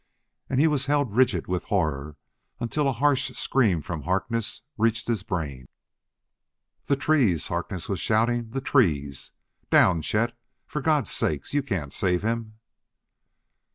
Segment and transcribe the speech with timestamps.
[0.49, 2.17] And he was held rigid with horror
[2.59, 5.67] until a harsh scream from Harkness reached his brain.
[6.85, 8.49] "The trees!" Harkness was shouting.
[8.49, 9.29] "The trees!
[9.69, 10.35] Down, Chet,
[10.65, 11.53] for God's sake!
[11.53, 12.55] You can't save him!"